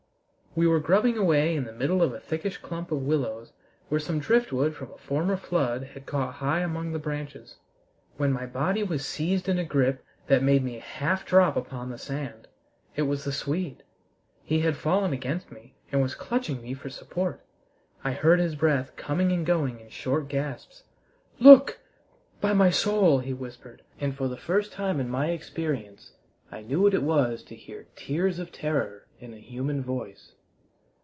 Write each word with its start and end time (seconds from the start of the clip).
We 0.53 0.67
were 0.67 0.81
grubbing 0.81 1.17
away 1.17 1.55
in 1.55 1.63
the 1.63 1.71
middle 1.71 2.03
of 2.03 2.11
a 2.13 2.19
thickish 2.19 2.57
clump 2.57 2.91
of 2.91 3.03
willows 3.03 3.53
where 3.87 4.01
some 4.01 4.19
driftwood 4.19 4.75
from 4.75 4.91
a 4.91 4.97
former 4.97 5.37
flood 5.37 5.83
had 5.93 6.05
caught 6.05 6.33
high 6.43 6.59
among 6.59 6.91
the 6.91 6.99
branches, 6.99 7.55
when 8.17 8.33
my 8.33 8.45
body 8.45 8.83
was 8.83 9.05
seized 9.05 9.47
in 9.47 9.57
a 9.57 9.63
grip 9.63 10.03
that 10.27 10.43
made 10.43 10.61
me 10.61 10.79
half 10.79 11.25
drop 11.25 11.55
upon 11.55 11.89
the 11.89 11.97
sand. 11.97 12.49
It 12.97 13.03
was 13.03 13.23
the 13.23 13.31
Swede. 13.31 13.83
He 14.43 14.59
had 14.59 14.75
fallen 14.75 15.13
against 15.13 15.53
me, 15.53 15.73
and 15.89 16.01
was 16.01 16.15
clutching 16.15 16.61
me 16.61 16.73
for 16.73 16.89
support. 16.89 17.45
I 18.03 18.11
heard 18.11 18.39
his 18.39 18.55
breath 18.55 18.93
coming 18.97 19.31
and 19.31 19.45
going 19.45 19.79
in 19.79 19.87
short 19.87 20.27
gasps. 20.27 20.83
"Look! 21.39 21.79
By 22.41 22.51
my 22.51 22.71
soul!" 22.71 23.19
he 23.19 23.31
whispered, 23.31 23.83
and 24.01 24.13
for 24.13 24.27
the 24.27 24.35
first 24.35 24.73
time 24.73 24.99
in 24.99 25.07
my 25.09 25.29
experience 25.29 26.11
I 26.51 26.61
knew 26.61 26.81
what 26.81 26.93
it 26.93 27.03
was 27.03 27.41
to 27.43 27.55
hear 27.55 27.87
tears 27.95 28.37
of 28.37 28.51
terror 28.51 29.05
in 29.21 29.33
a 29.33 29.39
human 29.39 29.81
voice. 29.81 30.33